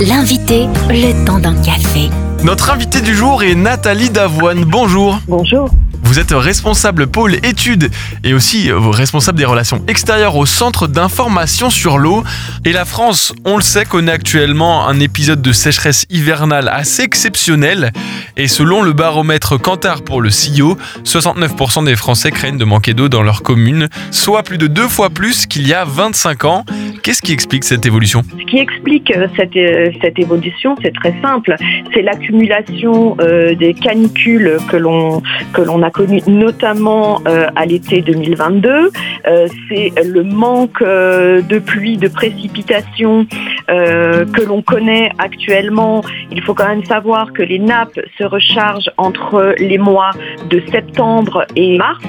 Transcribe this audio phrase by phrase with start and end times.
[0.00, 2.08] L'invité, le temps d'un café.
[2.44, 4.64] Notre invité du jour est Nathalie Davoine.
[4.64, 5.18] Bonjour.
[5.26, 5.70] Bonjour.
[6.04, 7.90] Vous êtes responsable pôle études
[8.22, 12.24] et aussi euh, responsable des relations extérieures au Centre d'information sur l'eau.
[12.64, 17.92] Et la France, on le sait, connaît actuellement un épisode de sécheresse hivernale assez exceptionnel.
[18.36, 23.08] Et selon le baromètre Kantar pour le CIO, 69% des Français craignent de manquer d'eau
[23.08, 26.64] dans leur commune, soit plus de deux fois plus qu'il y a 25 ans.
[27.02, 31.14] Qu'est-ce qui explique cette évolution Ce qui explique euh, cette, euh, cette évolution, c'est très
[31.22, 31.54] simple.
[31.92, 37.20] C'est l'accumulation euh, des canicules que l'on a connues notamment
[37.56, 38.90] à l'été 2022.
[39.26, 43.26] Euh, c'est le manque de pluie, de précipitations
[43.68, 46.02] que l'on connaît actuellement.
[46.30, 50.10] Il faut quand même savoir que les nappes se rechargent entre les mois
[50.48, 52.04] de septembre et mars.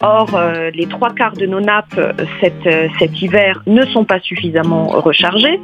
[0.00, 0.40] Or,
[0.72, 2.00] les trois quarts de nos nappes
[2.40, 2.68] cet,
[2.98, 5.58] cet hiver ne sont pas suffisamment rechargées,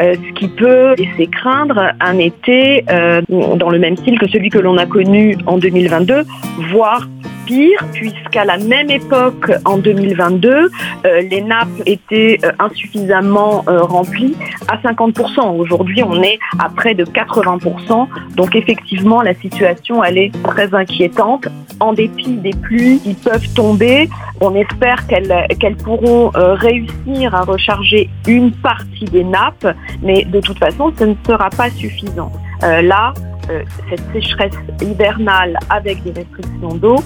[0.00, 4.50] euh, ce qui peut laisser craindre un été euh, dans le même style que celui
[4.50, 6.24] que l'on a connu en 2022,
[6.72, 7.08] voire
[7.46, 15.56] pire, puisqu'à la même époque, en 2022, euh, les nappes étaient insuffisamment remplies à 50%.
[15.56, 18.08] Aujourd'hui, on est à près de 80%.
[18.36, 21.46] Donc effectivement, la situation, elle est très inquiétante.
[21.80, 24.08] En dépit des pluies qui peuvent tomber,
[24.40, 29.66] on espère qu'elles pourront euh, réussir à recharger une partie des nappes,
[30.02, 32.32] mais de toute façon, ce ne sera pas suffisant.
[32.62, 33.12] Euh, là,
[33.50, 36.96] euh, cette sécheresse hivernale avec des restrictions d'eau,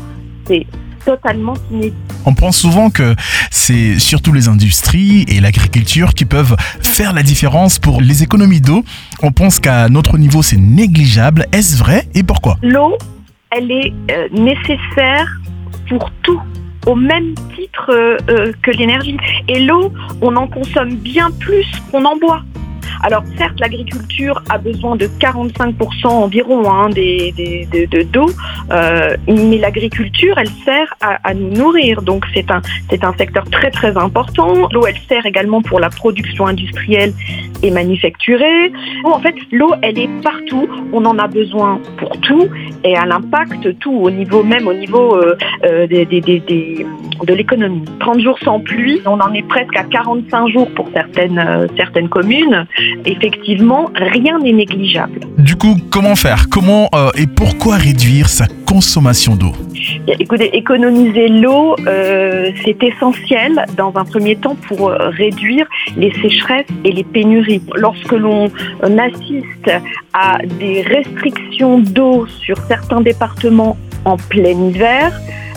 [0.47, 0.67] c'est
[1.05, 1.97] totalement inédit.
[2.25, 3.15] On pense souvent que
[3.51, 8.85] c'est surtout les industries et l'agriculture qui peuvent faire la différence pour les économies d'eau.
[9.23, 11.47] On pense qu'à notre niveau c'est négligeable.
[11.53, 12.57] Est-ce vrai et pourquoi?
[12.63, 12.97] L'eau,
[13.51, 15.29] elle est euh, nécessaire
[15.89, 16.41] pour tout
[16.87, 19.17] au même titre euh, euh, que l'énergie.
[19.49, 22.43] Et l'eau, on en consomme bien plus qu'on en boit.
[23.03, 28.27] Alors certes, l'agriculture a besoin de 45% environ hein, des, des- de- de- d'eau,
[28.71, 32.03] euh, mais l'agriculture, elle sert à, nous nourrir.
[32.03, 34.69] Donc c'est un, c'est un secteur très très important.
[34.73, 37.13] L'eau, elle sert également pour la production industrielle
[37.63, 38.73] et manufacturée.
[39.05, 40.69] En fait, l'eau, elle est partout.
[40.93, 42.49] On en a besoin pour tout
[42.85, 46.87] et elle impacte tout au niveau même au niveau euh, euh, des, des- des-
[47.25, 47.85] de l'économie.
[48.01, 52.67] 30 jours sans pluie, on en est presque à 45 jours pour certaines, certaines communes.
[53.05, 55.21] Effectivement, rien n'est négligeable.
[55.39, 56.49] Du coup, comment faire?
[56.49, 59.53] Comment euh, et pourquoi réduire sa consommation d'eau?
[60.07, 65.67] Écoutez, économiser l'eau, euh, c'est essentiel dans un premier temps pour euh, réduire
[65.97, 67.63] les sécheresses et les pénuries.
[67.75, 68.51] Lorsque l'on
[68.83, 69.71] assiste
[70.13, 75.13] à des restrictions d'eau sur certains départements en plein hiver,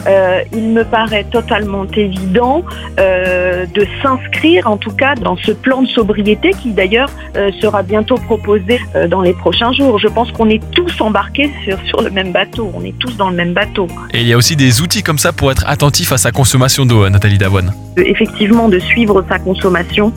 [0.08, 2.64] euh, il me paraît totalement évident
[3.00, 7.84] euh, de s'inscrire en tout cas dans ce plan de sobriété qui d'ailleurs euh, sera
[7.84, 8.80] bientôt proposé
[9.10, 10.00] dans les prochains jours.
[10.00, 13.30] Je pense qu'on est tous embarqués sur, sur le même bateau, on est tous dans
[13.30, 13.88] le même bateau.
[14.14, 16.86] Et il y a aussi des outils comme ça pour être attentif à sa consommation
[16.86, 17.74] d'eau, Nathalie Davoine.
[17.98, 20.12] Effectivement de suivre sa consommation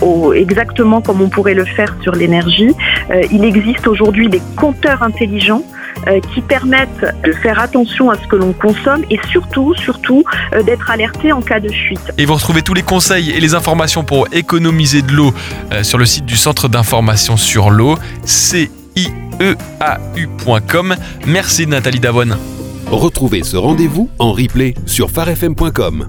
[0.00, 2.70] au- exactement comme on pourrait le faire sur l'énergie.
[3.30, 5.62] Il existe aujourd'hui des compteurs intelligents
[6.32, 10.24] qui permettent de faire attention à ce que l'on consomme et surtout, surtout,
[10.54, 12.12] euh, d'être alerté en cas de fuite.
[12.18, 15.32] Et vous retrouvez tous les conseils et les informations pour économiser de l'eau
[15.72, 18.66] euh, sur le site du Centre d'information sur l'eau, cieau.com.
[21.26, 22.36] Merci Nathalie Davoine.
[22.90, 26.08] Retrouvez ce rendez-vous en replay sur farfm.com.